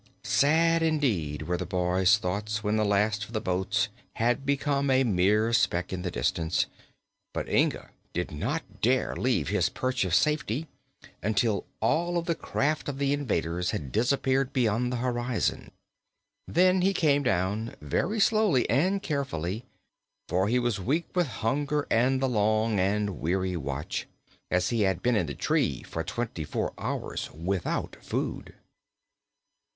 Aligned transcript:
Sad, 0.23 0.81
indeed, 0.81 1.43
were 1.43 1.57
the 1.57 1.65
boy's 1.67 2.17
thoughts 2.17 2.63
when 2.63 2.75
the 2.75 2.83
last 2.83 3.25
of 3.25 3.33
the 3.33 3.39
boats 3.39 3.89
had 4.13 4.47
become 4.47 4.89
a 4.89 5.03
mere 5.03 5.53
speck 5.53 5.93
in 5.93 6.01
the 6.01 6.09
distance, 6.09 6.65
but 7.35 7.47
Inga 7.47 7.91
did 8.11 8.31
not 8.31 8.81
dare 8.81 9.15
leave 9.15 9.49
his 9.49 9.69
perch 9.69 10.03
of 10.03 10.15
safety 10.15 10.67
until 11.21 11.67
all 11.81 12.17
of 12.17 12.25
the 12.25 12.33
craft 12.33 12.89
of 12.89 12.97
the 12.97 13.13
invaders 13.13 13.69
had 13.69 13.91
disappeared 13.91 14.51
beyond 14.53 14.91
the 14.91 14.95
horizon. 14.97 15.69
Then 16.47 16.81
he 16.81 16.95
came 16.95 17.21
down, 17.21 17.75
very 17.79 18.19
slowly 18.19 18.67
and 18.71 19.03
carefully, 19.03 19.65
for 20.27 20.47
he 20.47 20.57
was 20.57 20.79
weak 20.81 21.05
from 21.13 21.25
hunger 21.25 21.85
and 21.91 22.19
the 22.19 22.27
long 22.27 22.79
and 22.79 23.19
weary 23.19 23.55
watch, 23.55 24.07
as 24.49 24.69
he 24.69 24.81
had 24.81 25.03
been 25.03 25.15
in 25.15 25.27
the 25.27 25.35
tree 25.35 25.83
for 25.83 26.03
twenty 26.03 26.43
four 26.43 26.73
hours 26.79 27.29
without 27.35 27.97
food. 28.03 28.55